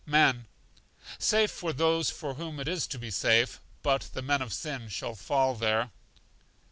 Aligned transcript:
Men. 0.07 0.47
Safe 1.19 1.51
for 1.51 1.73
those 1.73 2.09
for 2.09 2.33
whom 2.33 2.59
it 2.59 2.67
is 2.67 2.87
to 2.87 2.97
be 2.97 3.11
safe; 3.11 3.61
but 3.83 4.09
the 4.15 4.23
men 4.23 4.41
of 4.41 4.51
sin 4.51 4.89
shall 4.89 5.13
fall 5.13 5.53
there. 5.53 5.91